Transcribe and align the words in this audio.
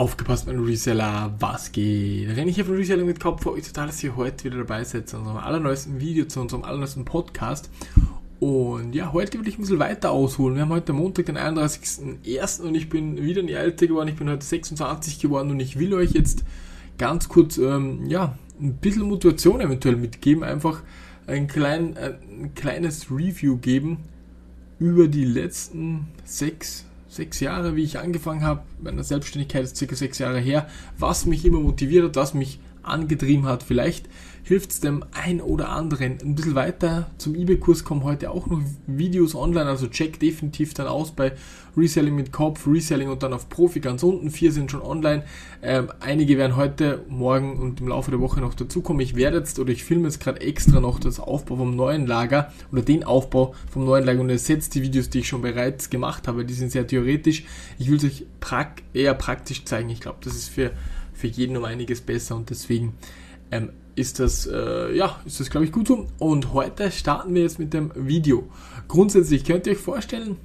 Aufgepasst, 0.00 0.46
mein 0.46 0.58
Reseller, 0.60 1.34
was 1.40 1.72
geht? 1.72 2.30
Renne 2.30 2.48
ich 2.48 2.54
hier 2.54 2.64
von 2.64 2.74
Reselling 2.74 3.04
mit 3.04 3.20
Kopf 3.20 3.42
vor 3.42 3.52
euch 3.52 3.66
total, 3.66 3.88
dass 3.88 4.02
ihr 4.02 4.16
heute 4.16 4.44
wieder 4.44 4.56
dabei 4.56 4.82
seid 4.82 5.10
zu 5.10 5.18
unserem 5.18 5.36
allerneuesten 5.36 6.00
Video, 6.00 6.24
zu 6.24 6.40
unserem 6.40 6.64
allerneuesten 6.64 7.04
Podcast. 7.04 7.68
Und 8.38 8.94
ja, 8.94 9.12
heute 9.12 9.38
will 9.38 9.46
ich 9.46 9.58
ein 9.58 9.60
bisschen 9.60 9.78
weiter 9.78 10.10
ausholen. 10.10 10.56
Wir 10.56 10.62
haben 10.62 10.70
heute 10.70 10.94
Montag, 10.94 11.26
den 11.26 11.36
31.01. 11.36 12.62
und 12.62 12.76
ich 12.76 12.88
bin 12.88 13.22
wieder 13.22 13.42
nie 13.42 13.52
älter 13.52 13.88
geworden. 13.88 14.08
Ich 14.08 14.16
bin 14.16 14.30
heute 14.30 14.42
26 14.42 15.18
geworden 15.18 15.50
und 15.50 15.60
ich 15.60 15.78
will 15.78 15.92
euch 15.92 16.12
jetzt 16.12 16.44
ganz 16.96 17.28
kurz, 17.28 17.58
ähm, 17.58 18.06
ja, 18.06 18.38
ein 18.58 18.76
bisschen 18.76 19.02
Motivation 19.02 19.60
eventuell 19.60 19.96
mitgeben. 19.96 20.44
Einfach 20.44 20.82
ein, 21.26 21.46
klein, 21.46 21.98
ein 21.98 22.54
kleines 22.54 23.10
Review 23.10 23.58
geben 23.58 23.98
über 24.78 25.08
die 25.08 25.26
letzten 25.26 26.08
sechs 26.24 26.86
sechs 27.10 27.40
Jahre, 27.40 27.76
wie 27.76 27.82
ich 27.82 27.98
angefangen 27.98 28.42
habe, 28.42 28.62
meine 28.80 29.02
Selbstständigkeit 29.02 29.64
ist 29.64 29.76
circa 29.76 29.96
sechs 29.96 30.18
Jahre 30.18 30.38
her, 30.38 30.68
was 30.96 31.26
mich 31.26 31.44
immer 31.44 31.60
motiviert 31.60 32.04
hat, 32.04 32.16
was 32.16 32.34
mich 32.34 32.60
angetrieben 32.82 33.46
hat. 33.46 33.62
Vielleicht 33.62 34.08
hilft 34.42 34.72
es 34.72 34.80
dem 34.80 35.04
ein 35.12 35.40
oder 35.40 35.70
anderen 35.70 36.18
ein 36.22 36.34
bisschen 36.34 36.54
weiter. 36.54 37.10
Zum 37.18 37.34
eBay-Kurs 37.34 37.84
kommen 37.84 38.04
heute 38.04 38.30
auch 38.30 38.46
noch 38.46 38.60
Videos 38.86 39.34
online, 39.34 39.68
also 39.68 39.86
check 39.86 40.18
definitiv 40.18 40.74
dann 40.74 40.86
aus 40.86 41.12
bei 41.12 41.32
Reselling 41.76 42.14
mit 42.14 42.32
Kopf, 42.32 42.66
Reselling 42.66 43.08
und 43.08 43.22
dann 43.22 43.32
auf 43.32 43.48
Profi 43.48 43.80
ganz 43.80 44.02
unten. 44.02 44.30
Vier 44.30 44.52
sind 44.52 44.70
schon 44.70 44.82
online. 44.82 45.24
Ähm, 45.62 45.90
einige 46.00 46.36
werden 46.36 46.56
heute, 46.56 47.04
morgen 47.08 47.58
und 47.58 47.80
im 47.80 47.88
Laufe 47.88 48.10
der 48.10 48.20
Woche 48.20 48.40
noch 48.40 48.54
dazukommen. 48.54 49.00
Ich 49.00 49.14
werde 49.14 49.38
jetzt 49.38 49.58
oder 49.58 49.70
ich 49.70 49.84
filme 49.84 50.04
jetzt 50.04 50.20
gerade 50.20 50.40
extra 50.40 50.80
noch 50.80 50.98
das 50.98 51.20
Aufbau 51.20 51.56
vom 51.56 51.76
neuen 51.76 52.06
Lager 52.06 52.52
oder 52.72 52.82
den 52.82 53.04
Aufbau 53.04 53.54
vom 53.70 53.84
neuen 53.84 54.04
Lager 54.04 54.20
und 54.20 54.30
ersetze 54.30 54.70
die 54.70 54.82
Videos, 54.82 55.10
die 55.10 55.20
ich 55.20 55.28
schon 55.28 55.42
bereits 55.42 55.90
gemacht 55.90 56.28
habe. 56.28 56.44
Die 56.44 56.54
sind 56.54 56.72
sehr 56.72 56.86
theoretisch. 56.86 57.44
Ich 57.78 57.88
will 57.90 57.96
es 57.96 58.04
euch 58.04 58.26
prak 58.40 58.82
eher 58.92 59.14
praktisch 59.14 59.64
zeigen. 59.64 59.90
Ich 59.90 60.00
glaube, 60.00 60.18
das 60.22 60.34
ist 60.34 60.48
für, 60.48 60.72
für 61.12 61.26
jeden 61.26 61.56
um 61.56 61.64
einiges 61.64 62.00
besser 62.00 62.36
und 62.36 62.50
deswegen 62.50 62.94
ähm, 63.50 63.70
ist 63.96 64.18
das, 64.18 64.46
äh, 64.46 64.96
ja, 64.96 65.20
ist 65.26 65.40
das 65.40 65.50
glaube 65.50 65.66
ich 65.66 65.72
gut 65.72 65.88
so. 65.88 66.06
Und 66.18 66.52
heute 66.52 66.90
starten 66.90 67.34
wir 67.34 67.42
jetzt 67.42 67.58
mit 67.58 67.72
dem 67.74 67.90
Video. 67.94 68.48
Grundsätzlich 68.88 69.44
könnt 69.44 69.66
ihr 69.66 69.72
euch 69.72 69.78
vorstellen, 69.78 70.36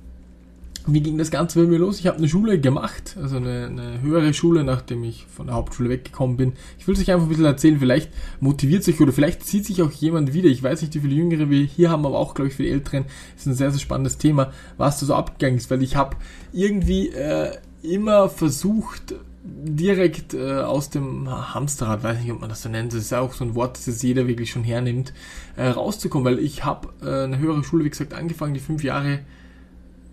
wie 0.87 1.01
ging 1.01 1.17
das 1.17 1.31
Ganze 1.31 1.59
bei 1.59 1.67
mir 1.67 1.79
los? 1.79 1.99
Ich 1.99 2.05
habe 2.05 2.17
eine 2.17 2.29
Schule 2.29 2.59
gemacht, 2.59 3.17
also 3.19 3.37
eine, 3.37 3.65
eine, 3.65 4.01
höhere 4.01 4.33
Schule, 4.35 4.63
nachdem 4.63 5.03
ich 5.03 5.25
von 5.25 5.47
der 5.47 5.55
Hauptschule 5.55 5.89
weggekommen 5.89 6.37
bin. 6.37 6.53
Ich 6.77 6.87
will 6.87 6.93
es 6.93 7.01
euch 7.01 7.11
einfach 7.11 7.25
ein 7.25 7.29
bisschen 7.29 7.45
erzählen, 7.45 7.79
vielleicht 7.79 8.11
motiviert 8.39 8.83
sich 8.83 9.01
oder 9.01 9.11
vielleicht 9.11 9.43
zieht 9.43 9.65
sich 9.65 9.81
auch 9.81 9.91
jemand 9.91 10.33
wieder. 10.33 10.47
Ich 10.47 10.61
weiß 10.61 10.81
nicht, 10.81 10.93
wie 10.93 10.99
viele 10.99 11.15
Jüngere 11.15 11.49
wir 11.49 11.63
hier 11.63 11.89
haben, 11.89 12.05
aber 12.05 12.19
auch, 12.19 12.35
glaube 12.35 12.49
ich, 12.49 12.55
für 12.55 12.63
die 12.63 12.69
Älteren 12.69 13.05
ist 13.35 13.47
ein 13.47 13.55
sehr, 13.55 13.71
sehr 13.71 13.79
spannendes 13.79 14.19
Thema, 14.19 14.51
was 14.77 14.99
da 14.99 15.07
so 15.07 15.15
abgegangen 15.15 15.57
ist, 15.57 15.71
weil 15.71 15.81
ich 15.81 15.95
habe 15.95 16.17
irgendwie 16.53 17.09
äh, 17.09 17.51
immer 17.81 18.29
versucht, 18.29 19.15
direkt 19.47 20.33
äh, 20.33 20.61
aus 20.61 20.89
dem 20.89 21.29
Hamsterrad, 21.29 22.03
weiß 22.03 22.19
nicht, 22.19 22.31
ob 22.31 22.41
man 22.41 22.49
das 22.49 22.63
so 22.63 22.69
nennt, 22.69 22.93
das 22.93 23.01
ist 23.01 23.11
ja 23.11 23.19
auch 23.19 23.33
so 23.33 23.43
ein 23.43 23.53
Wort, 23.53 23.77
das 23.85 24.01
jeder 24.01 24.27
wirklich 24.27 24.49
schon 24.49 24.63
hernimmt, 24.63 25.13
äh, 25.55 25.67
rauszukommen, 25.67 26.25
weil 26.25 26.39
ich 26.39 26.65
habe 26.65 26.89
äh, 27.01 27.23
eine 27.25 27.37
höhere 27.37 27.63
Schule, 27.63 27.85
wie 27.85 27.89
gesagt, 27.89 28.13
angefangen, 28.13 28.55
die 28.55 28.59
fünf 28.59 28.83
Jahre 28.83 29.19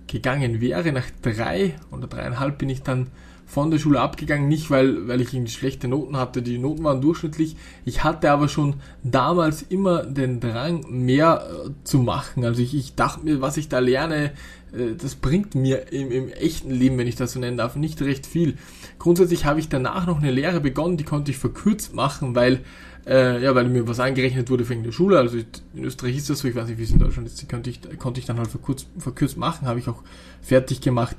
gegangen 0.06 0.60
wäre. 0.60 0.92
Nach 0.92 1.06
drei 1.22 1.74
oder 1.90 2.06
dreieinhalb 2.06 2.58
bin 2.58 2.68
ich 2.68 2.82
dann 2.82 3.08
von 3.52 3.70
der 3.70 3.78
Schule 3.78 4.00
abgegangen, 4.00 4.48
nicht 4.48 4.70
weil, 4.70 5.08
weil 5.08 5.20
ich 5.20 5.52
schlechte 5.52 5.86
Noten 5.86 6.16
hatte, 6.16 6.40
die 6.40 6.56
Noten 6.56 6.84
waren 6.84 7.02
durchschnittlich. 7.02 7.54
Ich 7.84 8.02
hatte 8.02 8.30
aber 8.30 8.48
schon 8.48 8.76
damals 9.02 9.60
immer 9.60 10.04
den 10.04 10.40
Drang, 10.40 10.86
mehr 10.88 11.46
äh, 11.66 11.70
zu 11.84 11.98
machen. 11.98 12.46
Also 12.46 12.62
ich, 12.62 12.74
ich 12.74 12.94
dachte 12.94 13.26
mir, 13.26 13.42
was 13.42 13.58
ich 13.58 13.68
da 13.68 13.80
lerne, 13.80 14.32
äh, 14.72 14.94
das 14.96 15.16
bringt 15.16 15.54
mir 15.54 15.92
im, 15.92 16.10
im 16.10 16.28
echten 16.30 16.70
Leben, 16.70 16.96
wenn 16.96 17.06
ich 17.06 17.16
das 17.16 17.34
so 17.34 17.40
nennen 17.40 17.58
darf, 17.58 17.76
nicht 17.76 18.00
recht 18.00 18.24
viel. 18.24 18.56
Grundsätzlich 18.98 19.44
habe 19.44 19.60
ich 19.60 19.68
danach 19.68 20.06
noch 20.06 20.22
eine 20.22 20.30
Lehre 20.30 20.60
begonnen, 20.62 20.96
die 20.96 21.04
konnte 21.04 21.30
ich 21.30 21.36
verkürzt 21.36 21.94
machen, 21.94 22.34
weil 22.34 22.60
äh, 23.06 23.42
ja, 23.42 23.54
weil 23.54 23.68
mir 23.68 23.86
was 23.86 24.00
angerechnet 24.00 24.48
wurde 24.48 24.64
für 24.64 24.76
der 24.76 24.92
Schule. 24.92 25.18
Also 25.18 25.36
in 25.74 25.84
Österreich 25.84 26.16
ist 26.16 26.30
das 26.30 26.38
so, 26.38 26.48
ich 26.48 26.54
weiß 26.54 26.68
nicht, 26.68 26.78
wie 26.78 26.84
es 26.84 26.90
in 26.90 27.00
Deutschland 27.00 27.28
ist, 27.28 27.42
die 27.42 27.46
konnte 27.46 27.68
ich, 27.68 27.80
konnte 27.98 28.18
ich 28.18 28.24
dann 28.24 28.38
halt 28.38 28.48
verkürzt, 28.48 28.86
verkürzt 28.96 29.36
machen, 29.36 29.68
habe 29.68 29.78
ich 29.78 29.88
auch 29.88 30.02
fertig 30.40 30.80
gemacht. 30.80 31.16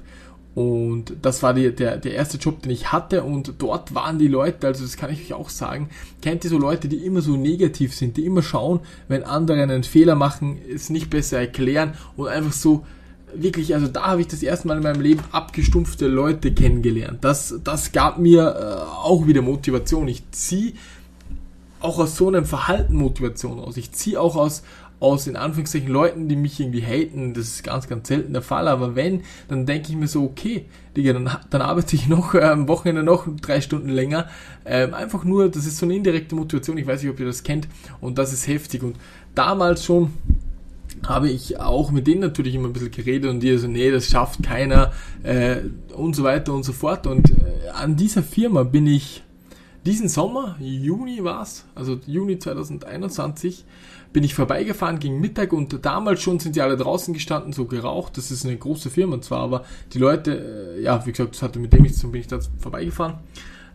Und 0.55 1.13
das 1.21 1.41
war 1.41 1.53
die, 1.53 1.73
der, 1.73 1.97
der 1.97 2.13
erste 2.13 2.37
Job, 2.37 2.61
den 2.61 2.71
ich 2.71 2.91
hatte. 2.91 3.23
Und 3.23 3.55
dort 3.57 3.95
waren 3.95 4.19
die 4.19 4.27
Leute, 4.27 4.67
also 4.67 4.83
das 4.83 4.97
kann 4.97 5.11
ich 5.11 5.21
euch 5.21 5.33
auch 5.33 5.49
sagen, 5.49 5.89
kennt 6.21 6.43
ihr 6.43 6.49
so 6.49 6.59
Leute, 6.59 6.87
die 6.87 6.97
immer 6.97 7.21
so 7.21 7.35
negativ 7.35 7.95
sind, 7.95 8.17
die 8.17 8.25
immer 8.25 8.43
schauen, 8.43 8.81
wenn 9.07 9.23
andere 9.23 9.63
einen 9.63 9.83
Fehler 9.83 10.15
machen, 10.15 10.59
es 10.71 10.89
nicht 10.89 11.09
besser 11.09 11.39
erklären 11.39 11.95
und 12.15 12.27
einfach 12.27 12.53
so 12.53 12.85
wirklich, 13.35 13.73
also 13.73 13.87
da 13.87 14.03
habe 14.03 14.21
ich 14.21 14.27
das 14.27 14.43
erste 14.43 14.67
Mal 14.67 14.77
in 14.77 14.83
meinem 14.83 15.01
Leben 15.01 15.23
abgestumpfte 15.31 16.07
Leute 16.07 16.53
kennengelernt. 16.53 17.23
Das, 17.23 17.55
das 17.63 17.91
gab 17.91 18.19
mir 18.19 18.55
äh, 18.55 18.91
auch 19.03 19.25
wieder 19.25 19.41
Motivation. 19.41 20.07
Ich 20.07 20.29
ziehe 20.31 20.73
auch 21.79 21.99
aus 21.99 22.15
so 22.15 22.27
einem 22.27 22.45
Verhalten 22.45 22.95
Motivation 22.95 23.59
aus. 23.59 23.77
Ich 23.77 23.91
ziehe 23.91 24.19
auch 24.19 24.35
aus, 24.35 24.63
aus 25.03 25.27
in 25.27 25.35
Anführungszeichen 25.35 25.89
Leuten, 25.89 26.29
die 26.29 26.35
mich 26.35 26.59
irgendwie 26.59 26.81
haten. 26.81 27.33
Das 27.33 27.45
ist 27.45 27.63
ganz, 27.63 27.87
ganz 27.87 28.07
selten 28.07 28.33
der 28.33 28.41
Fall. 28.41 28.67
Aber 28.67 28.95
wenn, 28.95 29.21
dann 29.49 29.65
denke 29.65 29.89
ich 29.89 29.97
mir 29.97 30.07
so, 30.07 30.23
okay, 30.23 30.65
Digga, 30.95 31.13
dann, 31.13 31.29
dann 31.49 31.61
arbeite 31.61 31.95
ich 31.95 32.07
noch 32.07 32.33
äh, 32.33 32.43
am 32.43 32.67
Wochenende 32.67 33.03
noch 33.03 33.27
drei 33.41 33.61
Stunden 33.61 33.89
länger. 33.89 34.29
Ähm, 34.65 34.93
einfach 34.93 35.23
nur, 35.25 35.49
das 35.49 35.65
ist 35.65 35.77
so 35.77 35.85
eine 35.85 35.95
indirekte 35.95 36.35
Motivation. 36.35 36.77
Ich 36.77 36.87
weiß 36.87 37.03
nicht, 37.03 37.11
ob 37.11 37.19
ihr 37.19 37.25
das 37.25 37.43
kennt. 37.43 37.67
Und 37.99 38.17
das 38.17 38.31
ist 38.31 38.47
heftig. 38.47 38.81
Und 38.81 38.95
damals 39.35 39.83
schon 39.83 40.13
habe 41.05 41.29
ich 41.29 41.59
auch 41.59 41.91
mit 41.91 42.07
denen 42.07 42.21
natürlich 42.21 42.55
immer 42.55 42.69
ein 42.69 42.73
bisschen 42.73 42.91
geredet 42.91 43.29
und 43.29 43.41
die 43.41 43.57
so, 43.57 43.67
nee, 43.67 43.91
das 43.91 44.07
schafft 44.07 44.41
keiner 44.43 44.93
äh, 45.23 45.57
und 45.93 46.15
so 46.15 46.23
weiter 46.23 46.53
und 46.53 46.63
so 46.63 46.71
fort. 46.71 47.07
Und 47.07 47.31
äh, 47.31 47.69
an 47.73 47.97
dieser 47.97 48.23
Firma 48.23 48.63
bin 48.63 48.87
ich 48.87 49.23
diesen 49.85 50.07
Sommer, 50.07 50.55
Juni 50.59 51.23
war's, 51.23 51.65
also 51.75 51.99
Juni 52.07 52.39
2021, 52.39 53.65
bin 54.13 54.23
ich 54.23 54.33
vorbeigefahren 54.33 54.99
gegen 54.99 55.19
Mittag 55.19 55.51
und 55.53 55.83
damals 55.85 56.21
schon 56.21 56.39
sind 56.39 56.55
die 56.55 56.61
alle 56.61 56.77
draußen 56.77 57.13
gestanden, 57.13 57.51
so 57.51 57.65
geraucht. 57.65 58.17
Das 58.17 58.31
ist 58.31 58.45
eine 58.45 58.55
große 58.55 58.89
Firma 58.89 59.19
zwar, 59.21 59.39
aber 59.39 59.65
die 59.91 59.99
Leute, 59.99 60.75
äh, 60.77 60.81
ja, 60.83 61.05
wie 61.05 61.11
gesagt, 61.11 61.33
das 61.33 61.41
hatte 61.41 61.59
mit 61.59 61.73
dem 61.73 61.81
nichts 61.81 61.97
zu 61.97 62.03
tun, 62.03 62.11
bin 62.11 62.21
ich 62.21 62.27
da 62.27 62.39
vorbeigefahren. 62.59 63.15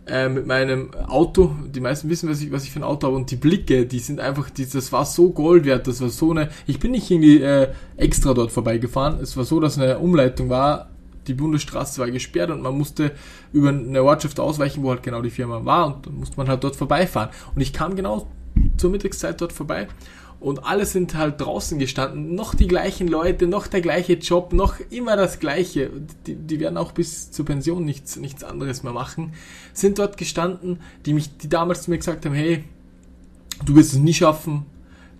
Äh, 0.06 0.30
mit 0.30 0.46
meinem 0.46 0.94
Auto, 0.94 1.54
die 1.66 1.80
meisten 1.80 2.08
wissen, 2.08 2.30
was 2.30 2.40
ich, 2.40 2.50
was 2.50 2.64
ich 2.64 2.70
für 2.70 2.80
ein 2.80 2.84
Auto 2.84 3.08
habe 3.08 3.16
und 3.16 3.30
die 3.30 3.36
Blicke, 3.36 3.84
die 3.84 3.98
sind 3.98 4.20
einfach, 4.20 4.48
die, 4.48 4.66
das 4.66 4.90
war 4.90 5.04
so 5.04 5.30
Gold 5.30 5.66
wert, 5.66 5.86
das 5.86 6.00
war 6.00 6.08
so 6.08 6.30
eine, 6.30 6.48
ich 6.66 6.78
bin 6.78 6.92
nicht 6.92 7.10
irgendwie 7.10 7.42
äh, 7.42 7.68
extra 7.98 8.32
dort 8.32 8.50
vorbeigefahren, 8.50 9.18
es 9.20 9.36
war 9.36 9.44
so, 9.44 9.60
dass 9.60 9.76
eine 9.76 9.98
Umleitung 9.98 10.48
war, 10.48 10.88
die 11.28 11.34
Bundesstraße 11.34 12.00
war 12.00 12.10
gesperrt 12.10 12.50
und 12.50 12.62
man 12.62 12.76
musste 12.76 13.12
über 13.52 13.68
eine 13.68 14.02
Ortschaft 14.02 14.40
ausweichen, 14.40 14.82
wo 14.82 14.90
halt 14.90 15.02
genau 15.02 15.22
die 15.22 15.30
Firma 15.30 15.64
war 15.64 15.86
und 15.86 16.06
dann 16.06 16.14
musste 16.16 16.36
man 16.36 16.48
halt 16.48 16.64
dort 16.64 16.76
vorbeifahren. 16.76 17.30
Und 17.54 17.60
ich 17.60 17.72
kam 17.72 17.94
genau 17.94 18.26
zur 18.76 18.90
Mittagszeit 18.90 19.40
dort 19.40 19.52
vorbei 19.52 19.88
und 20.40 20.64
alle 20.64 20.86
sind 20.86 21.14
halt 21.14 21.40
draußen 21.40 21.78
gestanden, 21.78 22.34
noch 22.34 22.54
die 22.54 22.68
gleichen 22.68 23.08
Leute, 23.08 23.48
noch 23.48 23.66
der 23.66 23.80
gleiche 23.80 24.14
Job, 24.14 24.52
noch 24.52 24.76
immer 24.90 25.16
das 25.16 25.40
gleiche. 25.40 25.90
Die, 26.26 26.36
die 26.36 26.60
werden 26.60 26.76
auch 26.76 26.92
bis 26.92 27.32
zur 27.32 27.44
Pension 27.44 27.84
nichts, 27.84 28.16
nichts 28.16 28.44
anderes 28.44 28.84
mehr 28.84 28.92
machen. 28.92 29.32
Sind 29.72 29.98
dort 29.98 30.16
gestanden, 30.16 30.78
die 31.06 31.14
mich, 31.14 31.36
die 31.38 31.48
damals 31.48 31.82
zu 31.82 31.90
mir 31.90 31.98
gesagt 31.98 32.24
haben, 32.24 32.34
hey, 32.34 32.62
du 33.64 33.74
wirst 33.74 33.94
es 33.94 33.98
nie 33.98 34.14
schaffen, 34.14 34.66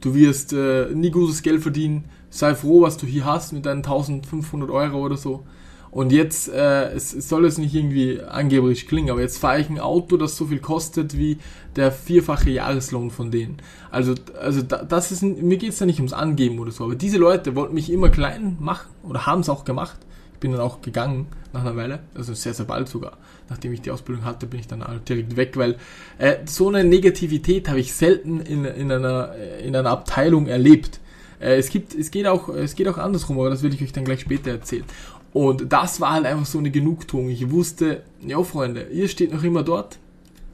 du 0.01 0.15
wirst 0.15 0.53
äh, 0.53 0.87
nie 0.95 1.11
gutes 1.11 1.43
Geld 1.43 1.63
verdienen, 1.63 2.05
sei 2.31 2.55
froh, 2.55 2.83
was 2.83 2.97
du 2.97 3.07
hier 3.07 3.25
hast 3.25 3.53
mit 3.53 3.67
deinen 3.67 3.79
1500 3.79 4.71
Euro 4.71 5.05
oder 5.05 5.17
so. 5.17 5.43
Und 5.91 6.13
jetzt, 6.13 6.49
äh, 6.49 6.91
es, 6.93 7.15
es 7.15 7.29
soll 7.29 7.45
es 7.47 7.59
nicht 7.59 7.75
irgendwie 7.75 8.21
angeblich 8.21 8.87
klingen, 8.87 9.11
aber 9.11 9.21
jetzt 9.21 9.39
fahre 9.39 9.61
ich 9.61 9.71
ein 9.71 9.81
Auto, 9.81 10.17
das 10.17 10.37
so 10.37 10.47
viel 10.47 10.59
kostet 10.59 11.17
wie 11.17 11.39
der 11.77 11.93
vierfache 11.93 12.51
Jahreslohn 12.51 13.11
von 13.11 13.31
denen. 13.31 13.59
Also, 13.91 14.15
also 14.41 14.63
da, 14.63 14.83
das 14.83 15.13
ist, 15.13 15.23
mir 15.23 15.57
geht's 15.57 15.79
da 15.79 15.87
nicht 15.87 15.99
ums 15.99 16.13
Angeben 16.13 16.59
oder 16.59 16.73
so, 16.73 16.85
aber 16.85 16.95
diese 16.95 17.19
Leute 17.19 17.55
wollten 17.57 17.75
mich 17.75 17.91
immer 17.91 18.11
klein 18.11 18.57
machen 18.61 18.89
oder 19.03 19.27
haben 19.27 19.41
es 19.41 19.49
auch 19.49 19.65
gemacht. 19.65 19.99
Ich 20.35 20.41
bin 20.41 20.53
dann 20.53 20.61
auch 20.61 20.83
gegangen 20.83 21.27
nach 21.53 21.63
einer 21.63 21.75
Weile, 21.75 22.01
also 22.15 22.35
sehr, 22.35 22.55
sehr 22.55 22.67
bald 22.67 22.89
sogar. 22.89 23.19
Nachdem 23.49 23.73
ich 23.73 23.81
die 23.81 23.91
Ausbildung 23.91 24.25
hatte, 24.25 24.47
bin 24.47 24.61
ich 24.61 24.69
dann 24.69 24.85
halt 24.85 25.09
direkt 25.09 25.37
weg, 25.37 25.57
weil 25.57 25.77
äh, 26.19 26.37
so 26.45 26.69
eine 26.69 26.85
Negativität 26.85 27.69
habe 27.69 27.81
ich 27.81 27.95
selten 27.95 28.41
in, 28.41 28.65
in, 28.65 28.93
einer, 28.93 29.35
in 29.65 29.75
einer 29.75 29.91
Abteilung 29.91 30.47
erlebt. 30.47 31.01
Äh, 31.41 31.57
es, 31.57 31.71
gibt, 31.71 31.95
es, 31.95 32.11
geht 32.11 32.27
auch, 32.27 32.49
es 32.49 32.75
geht 32.75 32.89
auch 32.89 32.99
andersrum, 32.99 33.39
aber 33.39 33.51
das 33.51 33.63
will 33.63 33.73
ich 33.73 33.83
euch 33.83 33.93
dann 33.93 34.05
gleich 34.05 34.21
später 34.21 34.51
erzählen. 34.51 34.85
Und 35.33 35.73
das 35.73 36.01
war 36.01 36.13
halt 36.13 36.27
einfach 36.27 36.47
so 36.47 36.59
eine 36.59 36.71
Genugtuung. 36.71 37.29
Ich 37.29 37.51
wusste, 37.51 38.03
ja 38.27 38.43
Freunde, 38.43 38.89
ihr 38.93 39.09
steht 39.09 39.33
noch 39.33 39.45
immer 39.45 39.63
dort, 39.63 39.99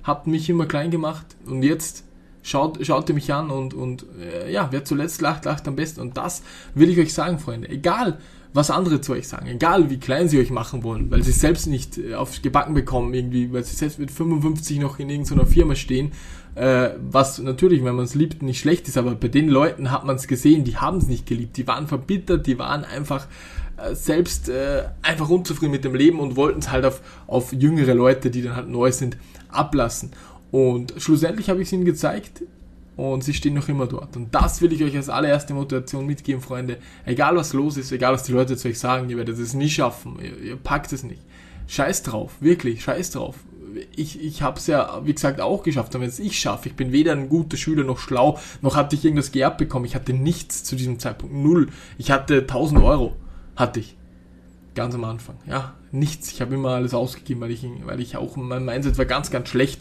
habt 0.03 0.26
mich 0.26 0.49
immer 0.50 0.67
klein 0.67 0.91
gemacht 0.91 1.26
und 1.47 1.62
jetzt 1.62 2.05
schaut, 2.43 2.85
schaut 2.85 3.09
ihr 3.09 3.15
mich 3.15 3.32
an 3.32 3.50
und, 3.50 3.75
und 3.75 4.06
äh, 4.21 4.53
ja, 4.53 4.69
wer 4.71 4.85
zuletzt 4.85 5.21
lacht, 5.21 5.44
lacht 5.44 5.67
am 5.67 5.76
besten. 5.76 6.00
Und 6.00 6.17
das 6.17 6.43
will 6.75 6.91
ich 6.91 6.99
euch 6.99 7.15
sagen, 7.15 7.38
Freunde. 7.38 7.69
Egal, 7.69 8.19
was 8.54 8.70
andere 8.70 9.00
zu 9.00 9.12
euch 9.12 9.26
sagen. 9.26 9.48
Egal 9.48 9.90
wie 9.90 9.98
klein 9.98 10.28
sie 10.28 10.38
euch 10.38 10.50
machen 10.50 10.84
wollen, 10.84 11.10
weil 11.10 11.22
sie 11.24 11.32
selbst 11.32 11.66
nicht 11.66 11.98
äh, 11.98 12.14
aufs 12.14 12.40
Gebacken 12.40 12.72
bekommen 12.72 13.12
irgendwie, 13.12 13.52
weil 13.52 13.64
sie 13.64 13.74
selbst 13.74 13.98
mit 13.98 14.12
55 14.12 14.78
noch 14.78 14.98
in 15.00 15.10
irgendeiner 15.10 15.44
Firma 15.44 15.74
stehen. 15.74 16.12
Äh, 16.54 16.90
was 17.10 17.40
natürlich, 17.40 17.84
wenn 17.84 17.96
man 17.96 18.04
es 18.04 18.14
liebt, 18.14 18.42
nicht 18.42 18.60
schlecht 18.60 18.86
ist, 18.86 18.96
aber 18.96 19.16
bei 19.16 19.26
den 19.26 19.48
Leuten 19.48 19.90
hat 19.90 20.04
man 20.04 20.14
es 20.14 20.28
gesehen, 20.28 20.62
die 20.62 20.76
haben 20.76 20.98
es 20.98 21.08
nicht 21.08 21.26
geliebt. 21.26 21.56
Die 21.56 21.66
waren 21.66 21.88
verbittert, 21.88 22.46
die 22.46 22.56
waren 22.56 22.84
einfach 22.84 23.26
äh, 23.76 23.96
selbst 23.96 24.48
äh, 24.48 24.84
einfach 25.02 25.28
unzufrieden 25.28 25.72
mit 25.72 25.84
dem 25.84 25.96
Leben 25.96 26.20
und 26.20 26.36
wollten 26.36 26.60
es 26.60 26.70
halt 26.70 26.84
auf, 26.84 27.00
auf 27.26 27.52
jüngere 27.52 27.92
Leute, 27.92 28.30
die 28.30 28.42
dann 28.42 28.54
halt 28.54 28.68
neu 28.68 28.92
sind, 28.92 29.16
ablassen. 29.48 30.12
Und 30.52 30.94
schlussendlich 30.98 31.50
habe 31.50 31.60
ich 31.60 31.66
es 31.66 31.72
ihnen 31.72 31.84
gezeigt 31.84 32.44
und 32.96 33.25
sie 33.25 33.35
stehen 33.35 33.55
noch 33.55 33.69
immer 33.69 33.87
dort. 33.87 34.17
Und 34.17 34.35
das 34.35 34.61
will 34.61 34.73
ich 34.73 34.82
euch 34.85 34.96
als 34.96 35.08
allererste 35.08 35.55
Motivation 35.55 36.06
mitgeben, 36.06 36.41
Freunde. 36.41 36.79
Egal 37.05 37.37
was 37.37 37.52
los 37.52 37.76
ist, 37.76 37.91
egal 37.93 38.12
was 38.12 38.23
die 38.23 38.32
Leute 38.32 38.56
zu 38.56 38.69
euch 38.69 38.79
sagen, 38.79 39.11
ihr 39.11 39.17
werdet 39.17 39.38
es 39.38 39.55
nie 39.55 39.69
schaffen, 39.69 40.19
ihr, 40.20 40.38
ihr 40.38 40.56
packt 40.56 40.93
es 40.93 41.02
nicht. 41.02 41.23
Scheiß 41.67 42.02
drauf, 42.02 42.32
wirklich, 42.41 42.85
scheiß 42.85 43.12
drauf. 43.12 43.37
Ich, 43.96 44.23
ich 44.23 44.43
habe 44.43 44.58
es 44.58 44.69
ja, 44.69 45.00
wie 45.05 45.14
gesagt, 45.14 45.41
auch 45.41 45.64
geschafft. 45.64 45.94
Und 45.94 46.02
wenn 46.02 46.08
es 46.08 46.20
ich 46.20 46.38
schaffe, 46.38 46.69
ich 46.69 46.76
bin 46.76 46.93
weder 46.93 47.12
ein 47.12 47.29
guter 47.29 47.56
Schüler 47.56 47.82
noch 47.82 47.99
schlau, 47.99 48.38
noch 48.62 48.76
hatte 48.76 48.94
ich 48.94 49.05
irgendwas 49.05 49.32
geerbt 49.32 49.58
bekommen. 49.58 49.85
Ich 49.85 49.97
hatte 49.97 50.12
nichts 50.12 50.62
zu 50.62 50.76
diesem 50.76 51.00
Zeitpunkt. 51.00 51.35
Null. 51.35 51.69
Ich 51.99 52.12
hatte 52.12 52.43
1000 52.43 52.81
Euro. 52.82 53.17
Hatte 53.56 53.81
ich. 53.81 53.97
Ganz 54.76 54.94
am 54.94 55.02
Anfang. 55.02 55.37
Ja, 55.49 55.75
nichts. 55.90 56.31
Ich 56.31 56.40
habe 56.40 56.55
immer 56.55 56.70
alles 56.70 56.94
ausgegeben, 56.94 57.40
weil 57.40 57.50
ich, 57.50 57.67
weil 57.85 58.00
ich 58.00 58.17
auch, 58.17 58.37
mein 58.37 58.64
Mindset 58.64 58.97
war 58.97 59.06
ganz, 59.06 59.32
ganz 59.32 59.49
schlecht 59.49 59.81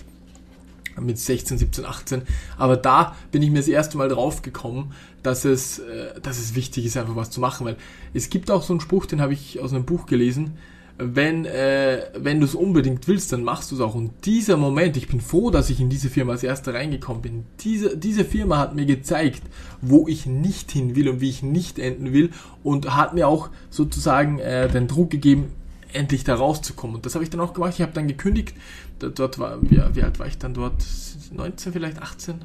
mit 1.02 1.18
16, 1.18 1.58
17, 1.58 1.86
18. 1.86 2.22
Aber 2.58 2.78
da 2.78 3.16
bin 3.32 3.42
ich 3.42 3.50
mir 3.50 3.60
das 3.60 3.68
erste 3.68 3.98
Mal 3.98 4.10
drauf 4.10 4.42
gekommen, 4.42 4.94
dass 5.22 5.46
es, 5.46 5.80
äh, 5.80 6.20
dass 6.22 6.40
es 6.40 6.56
wichtig 6.56 6.86
ist, 6.86 6.98
einfach 6.98 7.16
was 7.16 7.30
zu 7.30 7.40
machen. 7.40 7.66
Weil 7.66 7.78
es 8.14 8.30
gibt 8.30 8.52
auch 8.52 8.64
so 8.64 8.74
einen 8.74 8.82
Spruch, 8.82 9.06
den 9.06 9.22
habe 9.22 9.34
ich 9.34 9.60
aus 9.60 9.74
einem 9.74 9.86
Buch 9.86 10.06
gelesen. 10.06 10.58
Wenn, 11.00 11.46
äh, 11.46 12.04
wenn 12.16 12.40
du 12.40 12.46
es 12.46 12.54
unbedingt 12.54 13.08
willst, 13.08 13.34
dann 13.34 13.44
machst 13.44 13.72
du 13.72 13.76
es 13.76 13.82
auch. 13.82 13.96
Und 13.96 14.12
dieser 14.26 14.58
Moment, 14.58 14.96
ich 14.96 15.08
bin 15.08 15.22
froh, 15.22 15.50
dass 15.50 15.72
ich 15.72 15.80
in 15.80 15.90
diese 15.90 16.10
Firma 16.10 16.34
als 16.34 16.44
erster 16.44 16.76
reingekommen 16.76 17.24
bin. 17.24 17.46
Diese, 17.62 17.98
diese 17.98 18.24
Firma 18.24 18.60
hat 18.60 18.76
mir 18.76 18.86
gezeigt, 18.86 19.42
wo 19.82 20.08
ich 20.08 20.28
nicht 20.28 20.72
hin 20.72 20.96
will 20.96 21.10
und 21.10 21.20
wie 21.20 21.30
ich 21.30 21.42
nicht 21.42 21.80
enden 21.80 22.14
will. 22.14 22.30
Und 22.62 22.96
hat 22.96 23.16
mir 23.16 23.28
auch 23.28 23.50
sozusagen 23.72 24.38
äh, 24.38 24.70
den 24.70 24.88
Druck 24.88 25.10
gegeben, 25.10 25.52
endlich 25.94 26.24
da 26.24 26.36
rauszukommen. 26.36 26.96
Und 26.96 27.06
das 27.06 27.16
habe 27.16 27.24
ich 27.24 27.30
dann 27.30 27.40
auch 27.40 27.54
gemacht. 27.54 27.74
Ich 27.76 27.82
habe 27.82 27.94
dann 27.94 28.08
gekündigt. 28.08 28.56
Dort 29.00 29.40
war, 29.40 29.62
wie, 29.62 29.82
wie 29.94 30.04
alt 30.04 30.20
war 30.20 30.28
ich 30.28 30.38
dann 30.38 30.54
dort? 30.54 30.84
19 31.32 31.74
vielleicht, 31.74 32.02
18? 32.02 32.44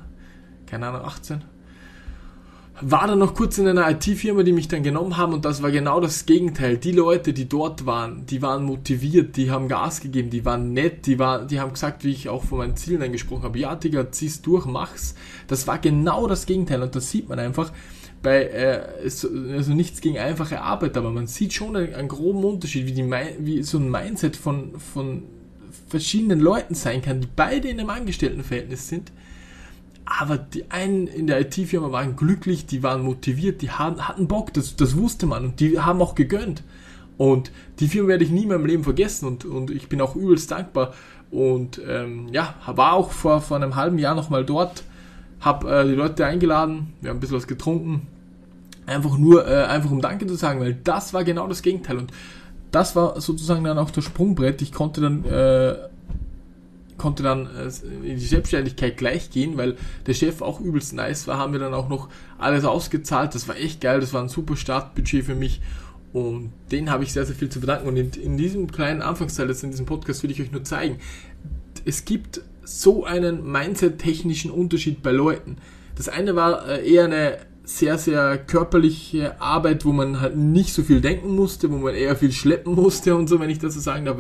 Keine 0.67 0.89
Ahnung, 0.89 1.03
18? 1.03 1.45
War 2.81 3.07
dann 3.07 3.19
noch 3.19 3.35
kurz 3.35 3.59
in 3.59 3.67
einer 3.67 3.91
IT-Firma, 3.91 4.43
die 4.43 4.53
mich 4.53 4.69
dann 4.69 4.83
genommen 4.83 5.17
haben 5.17 5.33
und 5.33 5.45
das 5.45 5.63
war 5.63 5.71
genau 5.71 6.01
das 6.01 6.27
Gegenteil. 6.27 6.77
Die 6.77 6.93
Leute, 6.93 7.33
die 7.33 7.49
dort 7.49 7.87
waren, 7.87 8.25
die 8.27 8.41
waren 8.41 8.65
motiviert, 8.65 9.37
die 9.37 9.51
haben 9.51 9.69
Gas 9.69 10.01
gegeben, 10.01 10.31
die 10.31 10.45
waren 10.45 10.73
nett, 10.73 11.07
die, 11.07 11.19
war, 11.19 11.45
die 11.45 11.61
haben 11.61 11.73
gesagt, 11.73 12.05
wie 12.05 12.13
ich 12.13 12.29
auch 12.29 12.45
von 12.45 12.59
meinen 12.59 12.77
Zielen 12.77 13.03
angesprochen 13.03 13.43
habe, 13.43 13.59
ja 13.59 13.75
Digga, 13.75 14.13
zieh's 14.13 14.43
durch, 14.43 14.67
mach's. 14.67 15.15
Das 15.49 15.67
war 15.67 15.79
genau 15.79 16.27
das 16.27 16.47
Gegenteil 16.47 16.83
und 16.83 16.95
das 16.95 17.11
sieht 17.11 17.29
man 17.29 17.39
einfach 17.39 17.73
bei, 18.23 18.45
äh, 18.45 18.81
also 19.03 19.75
nichts 19.75 20.01
gegen 20.01 20.19
einfache 20.19 20.61
Arbeit, 20.61 20.97
aber 20.97 21.11
man 21.11 21.27
sieht 21.27 21.53
schon 21.53 21.77
einen, 21.77 21.95
einen 21.95 22.09
groben 22.09 22.45
Unterschied, 22.45 22.87
wie, 22.87 22.93
die, 22.93 23.11
wie 23.41 23.63
so 23.63 23.79
ein 23.79 23.91
Mindset 23.91 24.37
von, 24.37 24.79
von 24.79 25.23
verschiedenen 25.89 26.41
Leuten 26.41 26.75
sein 26.75 27.03
kann, 27.03 27.21
die 27.21 27.29
beide 27.35 27.69
in 27.69 27.81
einem 27.81 27.91
Angestelltenverhältnis 27.91 28.89
sind. 28.89 29.13
Aber 30.11 30.39
die 30.39 30.71
einen 30.71 31.07
in 31.07 31.27
der 31.27 31.41
IT-Firma 31.41 31.93
waren 31.93 32.17
glücklich, 32.17 32.65
die 32.65 32.83
waren 32.83 33.03
motiviert, 33.03 33.61
die 33.61 33.71
hatten 33.71 34.27
Bock, 34.27 34.55
das, 34.55 34.75
das 34.75 34.97
wusste 34.97 35.27
man 35.27 35.45
und 35.45 35.61
die 35.61 35.79
haben 35.79 36.01
auch 36.01 36.15
gegönnt. 36.15 36.63
Und 37.19 37.51
die 37.79 37.89
Firma 37.89 38.09
werde 38.09 38.25
ich 38.25 38.31
nie 38.31 38.45
in 38.45 38.49
meinem 38.49 38.65
Leben 38.65 38.85
vergessen 38.85 39.27
und, 39.27 39.45
und 39.45 39.71
ich 39.71 39.89
bin 39.89 40.01
auch 40.01 40.17
übelst 40.17 40.51
dankbar. 40.51 40.95
Und 41.31 41.81
ähm, 41.87 42.29
ja, 42.33 42.55
war 42.65 42.95
auch 42.95 43.11
vor, 43.11 43.43
vor 43.43 43.59
einem 43.59 43.77
halben 43.77 43.99
Jahr 43.99 44.15
nochmal 44.15 44.47
dort 44.47 44.85
habe 45.41 45.71
äh, 45.71 45.87
die 45.87 45.95
Leute 45.95 46.25
eingeladen, 46.25 46.95
wir 47.01 47.11
haben 47.11 47.19
ein 47.19 47.21
bisschen 47.21 47.37
was 47.37 47.47
getrunken, 47.47 48.07
einfach 48.87 49.19
nur, 49.19 49.47
äh, 49.47 49.65
einfach 49.65 49.91
um 49.91 50.01
Danke 50.01 50.27
zu 50.27 50.35
sagen, 50.35 50.61
weil 50.61 50.75
das 50.75 51.13
war 51.15 51.23
genau 51.23 51.47
das 51.47 51.63
Gegenteil 51.63 51.99
und 51.99 52.13
das 52.71 52.97
war 52.97 53.21
sozusagen 53.21 53.65
dann 53.65 53.79
auch 53.79 53.91
das 53.91 54.05
Sprungbrett. 54.05 54.61
Ich 54.63 54.73
konnte 54.73 55.01
dann 55.01 55.25
äh, 55.25 55.77
konnte 56.99 57.23
dann 57.23 57.47
äh, 57.47 57.71
in 58.07 58.19
die 58.19 58.27
Selbstständigkeit 58.27 58.97
gleich 58.97 59.31
gehen, 59.31 59.57
weil 59.57 59.77
der 60.07 60.15
Chef 60.15 60.43
auch 60.43 60.61
übelst 60.61 60.93
nice 60.93 61.27
war, 61.27 61.39
haben 61.39 61.53
wir 61.53 61.61
dann 61.61 61.75
auch 61.75 61.89
noch 61.89 62.09
alles 62.37 62.65
ausgezahlt. 62.65 63.35
Das 63.35 63.49
war 63.49 63.57
echt 63.57 63.81
geil, 63.81 64.01
das 64.01 64.13
war 64.13 64.23
ein 64.23 64.29
super 64.29 64.57
Startbudget 64.57 65.25
für 65.25 65.35
mich 65.35 65.61
und 66.13 66.53
den 66.73 66.91
habe 66.91 67.05
ich 67.05 67.13
sehr, 67.13 67.25
sehr 67.27 67.37
viel 67.37 67.49
zu 67.49 67.61
verdanken. 67.61 67.89
Und 67.89 67.97
in, 67.97 68.11
in 68.11 68.37
diesem 68.37 68.71
kleinen 68.71 69.03
Anfangsteil, 69.03 69.49
jetzt 69.49 69.63
in 69.63 69.71
diesem 69.71 69.87
Podcast, 69.87 70.23
will 70.23 70.31
ich 70.31 70.41
euch 70.41 70.53
nur 70.53 70.65
zeigen, 70.65 70.99
es 71.85 72.05
gibt 72.05 72.43
so 72.65 73.05
einen 73.05 73.51
Mindset-technischen 73.51 74.51
Unterschied 74.51 75.03
bei 75.03 75.11
Leuten. 75.11 75.57
Das 75.97 76.09
eine 76.09 76.37
war 76.37 76.69
äh, 76.69 76.91
eher 76.91 77.05
eine 77.05 77.39
sehr, 77.69 77.99
sehr 77.99 78.39
körperliche 78.39 79.39
Arbeit, 79.43 79.85
wo 79.85 79.93
man 79.93 80.23
halt 80.23 80.39
nicht 80.39 80.73
so 80.73 80.83
viel 80.83 81.03
denken 81.03 81.37
musste, 81.37 81.71
wo 81.71 81.77
man 81.77 81.95
eher 81.95 82.17
viel 82.17 82.33
schleppen 82.33 82.75
musste 82.75 83.15
und 83.15 83.29
so, 83.29 83.41
wenn 83.41 83.51
ich 83.51 83.59
das 83.59 83.75
so 83.75 83.81
sagen 83.81 84.07
darf. 84.07 84.17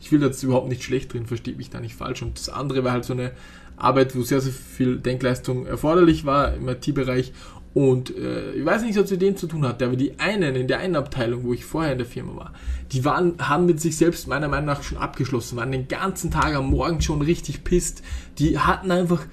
Ich 0.00 0.10
will 0.10 0.18
das 0.18 0.42
überhaupt 0.42 0.68
nicht 0.68 0.82
schlecht 0.82 1.12
drin, 1.12 1.24
versteht 1.24 1.58
mich 1.58 1.70
da 1.70 1.78
nicht 1.78 1.94
falsch. 1.94 2.22
Und 2.22 2.36
das 2.36 2.48
andere 2.48 2.82
war 2.82 2.90
halt 2.90 3.04
so 3.04 3.12
eine 3.12 3.30
Arbeit, 3.76 4.16
wo 4.16 4.22
sehr, 4.22 4.40
sehr 4.40 4.52
viel 4.52 4.96
Denkleistung 4.96 5.64
erforderlich 5.64 6.24
war 6.24 6.52
im 6.54 6.68
IT-Bereich. 6.68 7.32
Und 7.72 8.16
äh, 8.16 8.50
ich 8.54 8.64
weiß 8.64 8.82
nicht, 8.82 8.98
was 8.98 9.08
mit 9.12 9.22
dem 9.22 9.36
zu 9.36 9.46
tun 9.46 9.64
hatte, 9.64 9.86
aber 9.86 9.94
die 9.94 10.18
einen 10.18 10.56
in 10.56 10.66
der 10.66 10.80
einen 10.80 10.96
Abteilung, 10.96 11.44
wo 11.44 11.54
ich 11.54 11.64
vorher 11.64 11.92
in 11.92 11.98
der 11.98 12.06
Firma 12.06 12.34
war, 12.34 12.52
die 12.90 13.04
waren, 13.04 13.34
haben 13.38 13.66
mit 13.66 13.80
sich 13.80 13.96
selbst 13.96 14.26
meiner 14.26 14.48
Meinung 14.48 14.66
nach 14.66 14.82
schon 14.82 14.98
abgeschlossen, 14.98 15.56
waren 15.56 15.70
den 15.70 15.86
ganzen 15.86 16.32
Tag 16.32 16.52
am 16.56 16.70
Morgen 16.70 17.00
schon 17.00 17.22
richtig 17.22 17.62
pisst. 17.62 18.02
Die 18.40 18.58
hatten 18.58 18.90
einfach, 18.90 19.24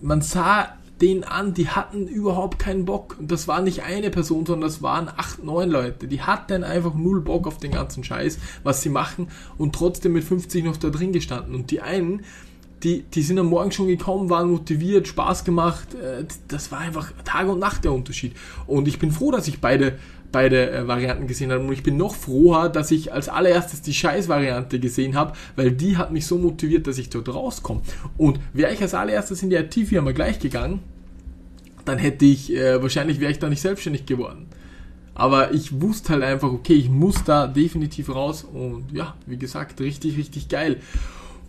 man 0.00 0.22
sah 0.22 0.78
denen 1.02 1.24
an, 1.24 1.52
die 1.52 1.68
hatten 1.68 2.06
überhaupt 2.06 2.58
keinen 2.58 2.84
Bock. 2.84 3.16
Und 3.18 3.30
das 3.30 3.48
war 3.48 3.60
nicht 3.60 3.82
eine 3.82 4.10
Person, 4.10 4.46
sondern 4.46 4.68
das 4.68 4.82
waren 4.82 5.08
acht, 5.08 5.42
neun 5.42 5.68
Leute. 5.68 6.06
Die 6.06 6.22
hatten 6.22 6.64
einfach 6.64 6.94
null 6.94 7.20
Bock 7.20 7.46
auf 7.46 7.58
den 7.58 7.72
ganzen 7.72 8.04
Scheiß, 8.04 8.38
was 8.62 8.82
sie 8.82 8.88
machen 8.88 9.28
und 9.58 9.74
trotzdem 9.74 10.12
mit 10.12 10.24
50 10.24 10.64
noch 10.64 10.76
da 10.76 10.90
drin 10.90 11.12
gestanden. 11.12 11.54
Und 11.54 11.70
die 11.72 11.80
einen, 11.80 12.22
die, 12.84 13.02
die 13.02 13.22
sind 13.22 13.38
am 13.38 13.46
Morgen 13.46 13.72
schon 13.72 13.88
gekommen, 13.88 14.30
waren 14.30 14.50
motiviert, 14.50 15.08
Spaß 15.08 15.44
gemacht. 15.44 15.94
Äh, 15.94 16.24
das 16.48 16.70
war 16.70 16.78
einfach 16.78 17.12
Tag 17.24 17.48
und 17.48 17.58
Nacht 17.58 17.84
der 17.84 17.92
Unterschied. 17.92 18.34
Und 18.66 18.86
ich 18.86 18.98
bin 18.98 19.10
froh, 19.10 19.32
dass 19.32 19.48
ich 19.48 19.60
beide 19.60 19.98
beide 20.32 20.70
äh, 20.70 20.88
Varianten 20.88 21.26
gesehen 21.26 21.52
habe. 21.52 21.64
Und 21.64 21.72
ich 21.72 21.82
bin 21.82 21.96
noch 21.96 22.14
froher, 22.14 22.68
dass 22.68 22.90
ich 22.90 23.12
als 23.12 23.28
allererstes 23.28 23.82
die 23.82 23.94
Scheiß-Variante 23.94 24.80
gesehen 24.80 25.14
habe, 25.14 25.34
weil 25.54 25.70
die 25.70 25.96
hat 25.98 26.10
mich 26.10 26.26
so 26.26 26.38
motiviert, 26.38 26.86
dass 26.86 26.98
ich 26.98 27.10
dort 27.10 27.28
rauskomme. 27.28 27.82
Und 28.16 28.40
wäre 28.52 28.72
ich 28.72 28.80
als 28.80 28.94
allererstes 28.94 29.42
in 29.42 29.50
die 29.50 29.56
IT-Firma 29.56 30.12
gleich 30.12 30.40
gegangen, 30.40 30.80
dann 31.84 31.98
hätte 31.98 32.24
ich, 32.24 32.52
äh, 32.52 32.82
wahrscheinlich 32.82 33.20
wäre 33.20 33.30
ich 33.30 33.38
da 33.38 33.48
nicht 33.48 33.60
selbstständig 33.60 34.06
geworden. 34.06 34.46
Aber 35.14 35.52
ich 35.52 35.80
wusste 35.80 36.14
halt 36.14 36.22
einfach, 36.22 36.50
okay, 36.50 36.74
ich 36.74 36.88
muss 36.88 37.22
da 37.24 37.46
definitiv 37.46 38.14
raus 38.14 38.44
und 38.44 38.86
ja, 38.92 39.14
wie 39.26 39.36
gesagt, 39.36 39.80
richtig, 39.80 40.16
richtig 40.16 40.48
geil. 40.48 40.78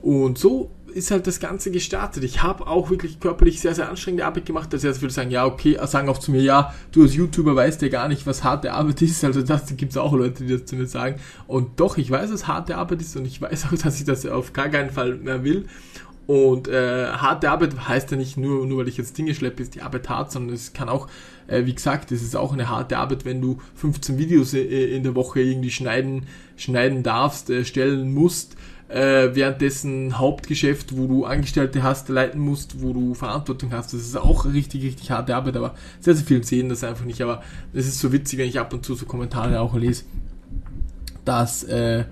Und 0.01 0.37
so 0.37 0.69
ist 0.93 1.11
halt 1.11 1.27
das 1.27 1.39
Ganze 1.39 1.71
gestartet. 1.71 2.23
Ich 2.23 2.43
habe 2.43 2.67
auch 2.67 2.89
wirklich 2.89 3.19
körperlich 3.19 3.59
sehr, 3.59 3.73
sehr 3.73 3.89
anstrengende 3.89 4.25
Arbeit 4.25 4.45
gemacht. 4.45 4.71
dass 4.71 4.81
sehr, 4.81 4.93
sehr 4.93 4.99
viele 4.99 5.11
sagen, 5.11 5.31
ja, 5.31 5.45
okay, 5.45 5.77
sagen 5.85 6.09
auch 6.09 6.17
zu 6.17 6.31
mir, 6.31 6.41
ja, 6.41 6.73
du 6.91 7.03
als 7.03 7.15
YouTuber 7.15 7.55
weißt 7.55 7.81
ja 7.81 7.87
gar 7.87 8.07
nicht, 8.07 8.27
was 8.27 8.43
harte 8.43 8.73
Arbeit 8.73 9.01
ist. 9.01 9.23
Also 9.23 9.41
das 9.41 9.75
gibt 9.75 9.91
es 9.91 9.97
auch 9.97 10.13
Leute, 10.13 10.43
die 10.43 10.53
das 10.53 10.65
zu 10.65 10.75
mir 10.75 10.85
sagen. 10.85 11.19
Und 11.47 11.79
doch, 11.79 11.97
ich 11.97 12.11
weiß, 12.11 12.31
was 12.31 12.47
harte 12.47 12.77
Arbeit 12.77 13.01
ist 13.01 13.15
und 13.15 13.25
ich 13.25 13.41
weiß 13.41 13.65
auch, 13.65 13.77
dass 13.83 13.99
ich 13.99 14.05
das 14.05 14.25
auf 14.25 14.53
gar 14.53 14.69
keinen 14.69 14.89
Fall 14.89 15.15
mehr 15.15 15.43
will. 15.43 15.65
Und 16.25 16.67
äh, 16.69 17.07
harte 17.07 17.49
Arbeit 17.51 17.87
heißt 17.87 18.11
ja 18.11 18.17
nicht 18.17 18.37
nur, 18.37 18.65
nur 18.65 18.79
weil 18.79 18.87
ich 18.87 18.97
jetzt 18.97 19.17
Dinge 19.17 19.35
schleppe, 19.35 19.61
ist 19.61 19.75
die 19.75 19.81
Arbeit 19.81 20.07
hart, 20.09 20.31
sondern 20.31 20.55
es 20.55 20.71
kann 20.71 20.87
auch, 20.87 21.07
äh, 21.47 21.65
wie 21.65 21.75
gesagt, 21.75 22.11
es 22.11 22.21
ist 22.21 22.35
auch 22.35 22.53
eine 22.53 22.69
harte 22.69 22.97
Arbeit, 22.97 23.25
wenn 23.25 23.41
du 23.41 23.59
15 23.75 24.17
Videos 24.17 24.53
äh, 24.53 24.95
in 24.95 25.03
der 25.03 25.15
Woche 25.15 25.41
irgendwie 25.41 25.71
schneiden, 25.71 26.27
schneiden 26.55 27.03
darfst, 27.03 27.49
äh, 27.49 27.65
stellen 27.65 28.13
musst 28.13 28.55
äh, 28.93 29.33
währenddessen 29.33 30.19
Hauptgeschäft, 30.19 30.95
wo 30.95 31.07
du 31.07 31.25
Angestellte 31.25 31.81
hast, 31.81 32.09
leiten 32.09 32.39
musst, 32.39 32.81
wo 32.81 32.93
du 32.93 33.15
Verantwortung 33.15 33.73
hast. 33.73 33.93
Das 33.93 34.01
ist 34.01 34.15
auch 34.15 34.45
richtig, 34.45 34.83
richtig 34.83 35.09
harte 35.11 35.35
Arbeit, 35.35 35.57
aber 35.57 35.73
sehr, 35.99 36.15
sehr 36.15 36.25
viele 36.25 36.43
sehen 36.43 36.69
das 36.69 36.83
einfach 36.83 37.05
nicht. 37.05 37.21
Aber 37.21 37.43
es 37.73 37.87
ist 37.87 37.99
so 37.99 38.11
witzig, 38.11 38.39
wenn 38.39 38.47
ich 38.47 38.59
ab 38.59 38.73
und 38.73 38.85
zu 38.85 38.93
so 38.93 39.05
Kommentare 39.05 39.59
auch 39.59 39.75
lese, 39.75 40.03
dass, 41.25 41.63
äh, 41.63 42.05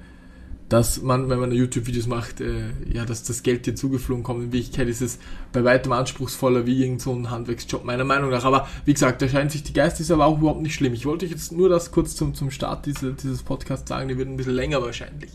dass 0.71 1.01
man, 1.01 1.29
wenn 1.29 1.37
man 1.37 1.51
YouTube-Videos 1.51 2.07
macht, 2.07 2.39
äh, 2.39 2.69
ja, 2.89 3.03
dass 3.03 3.23
das 3.23 3.43
Geld 3.43 3.65
dir 3.65 3.75
zugeflogen 3.75 4.23
kommt. 4.23 4.41
In 4.41 4.53
Wirklichkeit 4.53 4.87
ist 4.87 5.01
es 5.01 5.19
bei 5.51 5.65
weitem 5.65 5.91
anspruchsvoller 5.91 6.65
wie 6.65 6.81
irgend 6.81 7.01
so 7.01 7.11
ein 7.11 7.29
Handwerksjob, 7.29 7.83
meiner 7.83 8.05
Meinung 8.05 8.29
nach. 8.29 8.45
Aber 8.45 8.69
wie 8.85 8.93
gesagt, 8.93 9.21
da 9.21 9.27
scheint 9.27 9.51
sich 9.51 9.63
die 9.63 9.73
Geist, 9.73 9.99
ist 9.99 10.11
aber 10.11 10.25
auch 10.25 10.37
überhaupt 10.37 10.61
nicht 10.61 10.73
schlimm. 10.73 10.93
Ich 10.93 11.05
wollte 11.05 11.25
euch 11.25 11.31
jetzt 11.31 11.51
nur 11.51 11.67
das 11.67 11.91
kurz 11.91 12.15
zum, 12.15 12.35
zum 12.35 12.51
Start 12.51 12.85
diese, 12.85 13.11
dieses 13.11 13.43
Podcasts 13.43 13.89
sagen, 13.89 14.07
die 14.07 14.17
wird 14.17 14.29
ein 14.29 14.37
bisschen 14.37 14.53
länger 14.53 14.81
wahrscheinlich. 14.81 15.31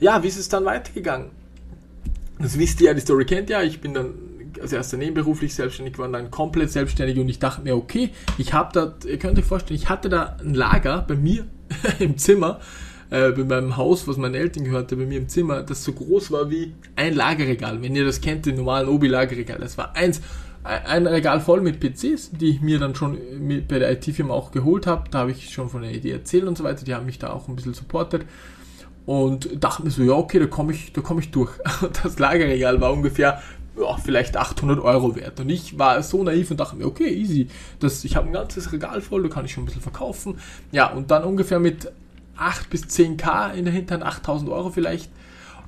Ja, 0.00 0.24
wie 0.24 0.26
ist 0.26 0.36
es 0.36 0.48
dann 0.48 0.64
weitergegangen? 0.64 1.30
Das 2.40 2.58
wisst 2.58 2.80
ihr 2.80 2.88
ja, 2.88 2.94
die 2.94 3.00
Story 3.00 3.24
kennt 3.24 3.48
ja. 3.48 3.62
Ich 3.62 3.80
bin 3.80 3.94
dann 3.94 4.14
als 4.60 4.72
erster 4.72 4.96
nebenberuflich 4.96 5.54
selbstständig 5.54 5.94
geworden, 5.94 6.12
dann 6.12 6.32
komplett 6.32 6.72
selbstständig 6.72 7.18
und 7.18 7.28
ich 7.28 7.38
dachte 7.38 7.62
mir, 7.62 7.76
okay, 7.76 8.10
ich 8.36 8.52
habe 8.52 8.72
da, 8.72 8.94
ihr 9.08 9.18
könnt 9.18 9.38
euch 9.38 9.44
vorstellen, 9.44 9.78
ich 9.78 9.88
hatte 9.88 10.08
da 10.08 10.38
ein 10.40 10.54
Lager 10.54 11.04
bei 11.06 11.14
mir 11.14 11.46
im 12.00 12.18
Zimmer, 12.18 12.58
äh, 13.10 13.30
bei 13.30 13.44
meinem 13.44 13.76
Haus, 13.76 14.06
was 14.08 14.16
meinen 14.16 14.34
Eltern 14.34 14.64
gehörte, 14.64 14.96
bei 14.96 15.06
mir 15.06 15.18
im 15.18 15.28
Zimmer, 15.28 15.62
das 15.62 15.84
so 15.84 15.92
groß 15.92 16.30
war 16.30 16.50
wie 16.50 16.74
ein 16.96 17.14
Lagerregal. 17.14 17.82
Wenn 17.82 17.94
ihr 17.94 18.04
das 18.04 18.20
kennt, 18.20 18.46
den 18.46 18.56
normalen 18.56 18.88
Obi-Lagerregal. 18.88 19.58
Das 19.58 19.78
war 19.78 19.94
eins, 19.94 20.20
ein 20.64 21.06
Regal 21.06 21.40
voll 21.40 21.60
mit 21.60 21.78
PCs, 21.78 22.30
die 22.32 22.50
ich 22.50 22.60
mir 22.60 22.78
dann 22.78 22.94
schon 22.94 23.18
mit, 23.38 23.68
bei 23.68 23.78
der 23.78 23.92
IT-Firma 23.92 24.34
auch 24.34 24.50
geholt 24.50 24.86
habe. 24.86 25.04
Da 25.10 25.20
habe 25.20 25.30
ich 25.30 25.50
schon 25.50 25.68
von 25.68 25.82
der 25.82 25.92
Idee 25.92 26.10
erzählt 26.10 26.44
und 26.44 26.58
so 26.58 26.64
weiter. 26.64 26.84
Die 26.84 26.94
haben 26.94 27.06
mich 27.06 27.18
da 27.18 27.30
auch 27.30 27.48
ein 27.48 27.56
bisschen 27.56 27.74
supportet. 27.74 28.24
Und 29.04 29.62
dachte 29.62 29.84
mir 29.84 29.90
so, 29.90 30.02
ja, 30.02 30.14
okay, 30.14 30.40
da 30.40 30.46
komme 30.46 30.72
ich, 30.72 30.92
da 30.92 31.02
ich 31.18 31.30
durch. 31.30 31.52
Das 32.02 32.18
Lagerregal 32.18 32.80
war 32.80 32.92
ungefähr 32.92 33.40
ja, 33.78 33.96
vielleicht 33.98 34.36
800 34.36 34.80
Euro 34.80 35.14
wert. 35.14 35.38
Und 35.38 35.50
ich 35.50 35.78
war 35.78 36.02
so 36.02 36.24
naiv 36.24 36.50
und 36.50 36.58
dachte 36.58 36.76
mir, 36.76 36.86
okay, 36.86 37.08
easy. 37.08 37.48
Das, 37.78 38.04
ich 38.04 38.16
habe 38.16 38.26
ein 38.26 38.32
ganzes 38.32 38.72
Regal 38.72 39.00
voll, 39.00 39.22
da 39.22 39.28
kann 39.28 39.44
ich 39.44 39.52
schon 39.52 39.62
ein 39.62 39.66
bisschen 39.66 39.82
verkaufen. 39.82 40.38
Ja, 40.72 40.90
und 40.92 41.10
dann 41.10 41.24
ungefähr 41.24 41.60
mit 41.60 41.92
8 42.36 42.70
bis 42.70 42.84
10k 42.84 43.54
in 43.54 43.64
der 43.64 43.74
Hintern, 43.74 44.02
8000 44.02 44.50
Euro 44.50 44.70
vielleicht. 44.70 45.10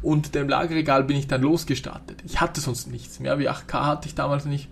Und 0.00 0.34
dem 0.34 0.48
Lagerregal 0.48 1.04
bin 1.04 1.16
ich 1.16 1.26
dann 1.26 1.42
losgestartet. 1.42 2.22
Ich 2.24 2.40
hatte 2.40 2.60
sonst 2.60 2.86
nichts 2.86 3.18
mehr, 3.18 3.38
wie 3.38 3.48
8k 3.48 3.86
hatte 3.86 4.08
ich 4.08 4.14
damals 4.14 4.44
nicht. 4.44 4.68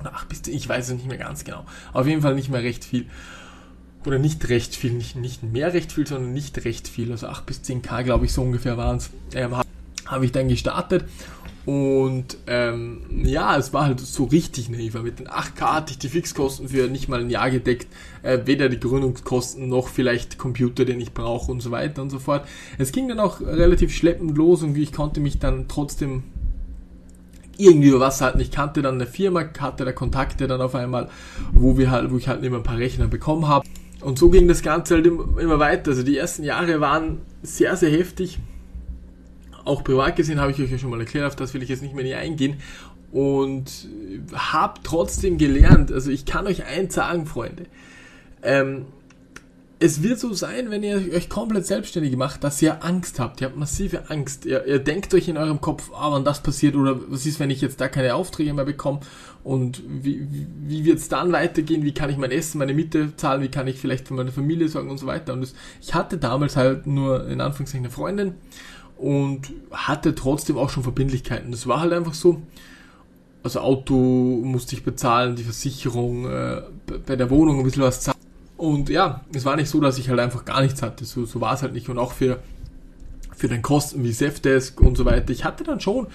Oder 0.00 0.14
8 0.14 0.28
bis 0.28 0.42
10, 0.42 0.54
ich 0.54 0.68
weiß 0.68 0.88
es 0.88 0.94
nicht 0.94 1.06
mehr 1.06 1.18
ganz 1.18 1.44
genau. 1.44 1.64
Auf 1.92 2.06
jeden 2.06 2.22
Fall 2.22 2.34
nicht 2.34 2.50
mehr 2.50 2.62
recht 2.62 2.84
viel. 2.84 3.06
Oder 4.06 4.18
nicht 4.18 4.48
recht 4.48 4.76
viel, 4.76 4.92
nicht, 4.92 5.16
nicht 5.16 5.42
mehr 5.42 5.72
recht 5.72 5.92
viel, 5.92 6.06
sondern 6.06 6.32
nicht 6.32 6.64
recht 6.64 6.88
viel. 6.88 7.10
Also 7.10 7.28
8 7.28 7.46
bis 7.46 7.60
10k, 7.60 8.02
glaube 8.02 8.24
ich, 8.24 8.32
so 8.32 8.42
ungefähr 8.42 8.76
waren 8.76 8.96
es. 8.96 9.10
Ähm, 9.34 9.54
habe 10.06 10.24
ich 10.24 10.32
dann 10.32 10.48
gestartet. 10.48 11.04
Und 11.66 12.36
ähm, 12.46 13.00
ja, 13.24 13.56
es 13.56 13.72
war 13.72 13.86
halt 13.86 14.00
so 14.00 14.24
richtig 14.24 14.68
naiv. 14.68 14.94
Mit 15.02 15.18
den 15.18 15.28
8K 15.28 15.60
hatte 15.60 15.92
ich 15.92 15.98
die 15.98 16.08
Fixkosten 16.08 16.68
für 16.68 16.88
nicht 16.88 17.08
mal 17.08 17.20
ein 17.20 17.30
Jahr 17.30 17.50
gedeckt. 17.50 17.86
Äh, 18.22 18.40
weder 18.44 18.68
die 18.68 18.78
Gründungskosten 18.78 19.68
noch 19.68 19.88
vielleicht 19.88 20.36
Computer, 20.36 20.84
den 20.84 21.00
ich 21.00 21.12
brauche 21.12 21.50
und 21.50 21.60
so 21.60 21.70
weiter 21.70 22.02
und 22.02 22.10
so 22.10 22.18
fort. 22.18 22.46
Es 22.76 22.92
ging 22.92 23.08
dann 23.08 23.18
auch 23.18 23.40
relativ 23.40 23.94
schleppend 23.94 24.36
los 24.36 24.62
und 24.62 24.76
ich 24.76 24.92
konnte 24.92 25.20
mich 25.20 25.38
dann 25.38 25.66
trotzdem 25.66 26.24
irgendwie 27.56 27.88
über 27.88 28.00
was 28.00 28.20
halten. 28.20 28.40
Ich 28.40 28.50
kannte 28.50 28.82
dann 28.82 28.96
eine 28.96 29.06
Firma, 29.06 29.44
hatte 29.58 29.84
da 29.84 29.92
Kontakte 29.92 30.46
dann 30.46 30.60
auf 30.60 30.74
einmal, 30.74 31.08
wo 31.52 31.78
wir 31.78 31.90
halt, 31.90 32.10
wo 32.10 32.18
ich 32.18 32.28
halt 32.28 32.44
immer 32.44 32.58
ein 32.58 32.62
paar 32.62 32.78
Rechner 32.78 33.06
bekommen 33.06 33.48
habe. 33.48 33.66
Und 34.00 34.18
so 34.18 34.28
ging 34.28 34.48
das 34.48 34.62
Ganze 34.62 34.96
halt 34.96 35.06
immer 35.06 35.58
weiter. 35.58 35.92
Also 35.92 36.02
die 36.02 36.18
ersten 36.18 36.44
Jahre 36.44 36.80
waren 36.80 37.22
sehr, 37.42 37.74
sehr 37.76 37.90
heftig. 37.90 38.38
Auch 39.64 39.82
privat 39.84 40.16
gesehen 40.16 40.40
habe 40.40 40.52
ich 40.52 40.60
euch 40.60 40.70
ja 40.70 40.78
schon 40.78 40.90
mal 40.90 41.00
erklärt, 41.00 41.26
auf 41.26 41.36
das 41.36 41.54
will 41.54 41.62
ich 41.62 41.68
jetzt 41.68 41.82
nicht 41.82 41.94
mehr 41.94 42.04
näher 42.04 42.18
eingehen. 42.18 42.60
Und 43.12 43.88
habe 44.32 44.80
trotzdem 44.82 45.38
gelernt, 45.38 45.92
also 45.92 46.10
ich 46.10 46.24
kann 46.24 46.46
euch 46.46 46.64
eins 46.64 46.94
sagen, 46.94 47.26
Freunde. 47.26 47.66
Ähm, 48.42 48.86
es 49.80 50.02
wird 50.02 50.18
so 50.18 50.32
sein, 50.32 50.70
wenn 50.70 50.82
ihr 50.82 50.96
euch 51.12 51.28
komplett 51.28 51.66
selbstständig 51.66 52.16
macht, 52.16 52.42
dass 52.42 52.62
ihr 52.62 52.84
Angst 52.84 53.18
habt. 53.18 53.40
Ihr 53.40 53.48
habt 53.48 53.56
massive 53.56 54.08
Angst. 54.08 54.46
Ihr, 54.46 54.64
ihr 54.66 54.78
denkt 54.78 55.12
euch 55.12 55.28
in 55.28 55.36
eurem 55.36 55.60
Kopf, 55.60 55.90
ah, 55.94 56.10
wann 56.10 56.24
das 56.24 56.42
passiert 56.42 56.74
oder 56.74 56.98
was 57.08 57.26
ist, 57.26 57.38
wenn 57.38 57.50
ich 57.50 57.60
jetzt 57.60 57.80
da 57.80 57.88
keine 57.88 58.14
Aufträge 58.14 58.54
mehr 58.54 58.64
bekomme 58.64 59.00
und 59.42 59.82
wie, 59.86 60.26
wie, 60.30 60.46
wie 60.66 60.84
wird 60.84 60.98
es 60.98 61.08
dann 61.08 61.32
weitergehen? 61.32 61.82
Wie 61.82 61.92
kann 61.92 62.08
ich 62.08 62.16
mein 62.16 62.30
Essen, 62.30 62.58
meine 62.58 62.72
Miete 62.72 63.14
zahlen? 63.16 63.42
Wie 63.42 63.48
kann 63.48 63.66
ich 63.66 63.78
vielleicht 63.78 64.08
für 64.08 64.14
meine 64.14 64.32
Familie 64.32 64.68
sorgen 64.68 64.90
und 64.90 64.98
so 64.98 65.06
weiter? 65.06 65.32
Und 65.32 65.42
das, 65.42 65.54
ich 65.82 65.92
hatte 65.92 66.18
damals 66.18 66.56
halt 66.56 66.86
nur 66.86 67.28
in 67.28 67.40
Anführungszeichen 67.40 67.84
eine 67.84 67.92
Freundin 67.92 68.34
und 68.96 69.52
hatte 69.70 70.14
trotzdem 70.14 70.56
auch 70.56 70.70
schon 70.70 70.82
Verbindlichkeiten. 70.82 71.50
Das 71.50 71.66
war 71.66 71.80
halt 71.80 71.92
einfach 71.92 72.14
so. 72.14 72.42
Also 73.42 73.60
Auto 73.60 73.94
musste 73.94 74.74
ich 74.74 74.84
bezahlen, 74.84 75.36
die 75.36 75.44
Versicherung, 75.44 76.26
äh, 76.30 76.62
bei 77.06 77.14
der 77.14 77.28
Wohnung 77.28 77.58
ein 77.58 77.64
bisschen 77.64 77.82
was 77.82 78.00
zahlen. 78.00 78.18
Und 78.56 78.88
ja, 78.88 79.22
es 79.34 79.44
war 79.44 79.56
nicht 79.56 79.68
so, 79.68 79.80
dass 79.80 79.98
ich 79.98 80.08
halt 80.08 80.20
einfach 80.20 80.44
gar 80.46 80.62
nichts 80.62 80.80
hatte. 80.80 81.04
So, 81.04 81.26
so 81.26 81.40
war 81.40 81.52
es 81.52 81.62
halt 81.62 81.74
nicht. 81.74 81.88
Und 81.90 81.98
auch 81.98 82.12
für, 82.12 82.40
für 83.36 83.48
den 83.48 83.60
Kosten 83.60 84.02
wie 84.02 84.12
Safdesk 84.12 84.80
und 84.80 84.96
so 84.96 85.04
weiter. 85.04 85.30
Ich 85.30 85.44
hatte 85.44 85.64
dann 85.64 85.80
schon 85.80 86.06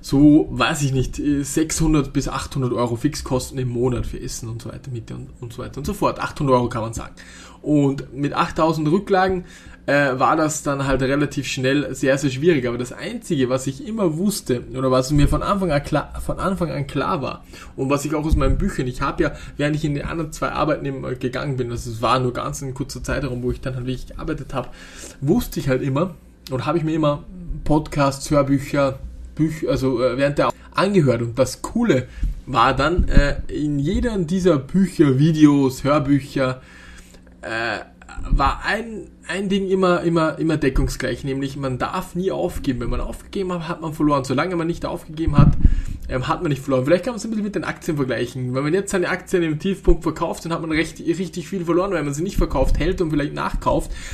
so, 0.00 0.48
weiß 0.50 0.82
ich 0.82 0.92
nicht, 0.92 1.16
600 1.16 2.12
bis 2.12 2.28
800 2.28 2.72
Euro 2.72 2.96
Fixkosten 2.96 3.58
im 3.58 3.68
Monat 3.68 4.06
für 4.06 4.20
Essen 4.20 4.48
und 4.48 4.62
so 4.62 4.70
weiter, 4.70 4.90
Miete 4.90 5.14
und, 5.14 5.28
und 5.40 5.52
so 5.52 5.62
weiter 5.62 5.78
und 5.78 5.86
so 5.86 5.94
fort. 5.94 6.20
800 6.20 6.54
Euro 6.54 6.68
kann 6.68 6.82
man 6.82 6.94
sagen. 6.94 7.14
Und 7.60 8.12
mit 8.12 8.32
8000 8.32 8.90
Rücklagen 8.90 9.44
äh, 9.86 10.18
war 10.18 10.36
das 10.36 10.62
dann 10.62 10.86
halt 10.86 11.02
relativ 11.02 11.46
schnell 11.46 11.94
sehr, 11.94 12.16
sehr 12.18 12.30
schwierig. 12.30 12.66
Aber 12.66 12.78
das 12.78 12.92
Einzige, 12.92 13.48
was 13.48 13.66
ich 13.66 13.86
immer 13.86 14.16
wusste 14.16 14.62
oder 14.76 14.90
was 14.90 15.10
mir 15.10 15.28
von 15.28 15.42
Anfang 15.42 15.72
an 15.72 15.82
klar, 15.82 16.20
von 16.24 16.38
Anfang 16.38 16.70
an 16.70 16.86
klar 16.86 17.22
war 17.22 17.44
und 17.76 17.90
was 17.90 18.04
ich 18.04 18.14
auch 18.14 18.24
aus 18.24 18.36
meinen 18.36 18.58
Büchern, 18.58 18.86
ich 18.86 19.00
habe 19.00 19.22
ja, 19.22 19.32
während 19.56 19.76
ich 19.76 19.84
in 19.84 19.94
die 19.94 20.04
anderen 20.04 20.32
zwei 20.32 20.52
Arbeiten 20.52 21.18
gegangen 21.18 21.56
bin, 21.56 21.70
also 21.70 21.90
es 21.90 22.02
war 22.02 22.18
nur 22.20 22.32
ganz 22.32 22.62
ein 22.62 22.74
kurzer 22.74 23.02
Zeitraum, 23.02 23.42
wo 23.42 23.50
ich 23.50 23.60
dann 23.60 23.74
halt 23.74 23.86
wirklich 23.86 24.08
gearbeitet 24.08 24.54
habe, 24.54 24.68
wusste 25.20 25.60
ich 25.60 25.68
halt 25.68 25.82
immer 25.82 26.14
oder 26.50 26.66
habe 26.66 26.78
ich 26.78 26.84
mir 26.84 26.94
immer 26.94 27.24
Podcasts, 27.64 28.30
Hörbücher, 28.30 28.98
Bücher, 29.34 29.70
also 29.70 30.02
äh, 30.02 30.16
während 30.16 30.38
der 30.38 30.50
angehört. 30.74 31.22
Und 31.22 31.38
das 31.38 31.62
Coole 31.62 32.08
war 32.46 32.74
dann, 32.74 33.08
äh, 33.08 33.36
in 33.48 33.78
jeder 33.78 34.16
dieser 34.18 34.58
Bücher, 34.58 35.18
Videos, 35.18 35.84
Hörbücher, 35.84 36.60
äh, 37.42 37.78
war 38.30 38.62
ein, 38.64 39.08
ein 39.26 39.48
Ding 39.48 39.68
immer, 39.68 40.02
immer, 40.02 40.38
immer 40.38 40.56
deckungsgleich, 40.56 41.24
nämlich 41.24 41.56
man 41.56 41.78
darf 41.78 42.14
nie 42.14 42.30
aufgeben. 42.30 42.80
Wenn 42.80 42.90
man 42.90 43.00
aufgegeben 43.00 43.52
hat, 43.52 43.68
hat 43.68 43.80
man 43.80 43.94
verloren. 43.94 44.24
Solange 44.24 44.56
man 44.56 44.66
nicht 44.66 44.84
aufgegeben 44.84 45.36
hat, 45.38 45.56
ähm, 46.08 46.28
hat 46.28 46.42
man 46.42 46.50
nicht 46.50 46.62
verloren. 46.62 46.84
Vielleicht 46.84 47.04
kann 47.04 47.12
man 47.12 47.18
es 47.18 47.24
ein 47.24 47.30
bisschen 47.30 47.44
mit 47.44 47.54
den 47.54 47.64
Aktien 47.64 47.96
vergleichen. 47.96 48.54
Wenn 48.54 48.64
man 48.64 48.74
jetzt 48.74 48.90
seine 48.90 49.08
Aktien 49.08 49.42
im 49.42 49.58
Tiefpunkt 49.58 50.02
verkauft, 50.02 50.44
dann 50.44 50.52
hat 50.52 50.60
man 50.60 50.70
recht, 50.70 51.00
richtig 51.00 51.48
viel 51.48 51.64
verloren. 51.64 51.92
Wenn 51.92 52.04
man 52.04 52.14
sie 52.14 52.22
nicht 52.22 52.36
verkauft, 52.36 52.78
hält 52.78 53.00
und 53.00 53.10
vielleicht 53.10 53.34
nachkauft, 53.34 53.90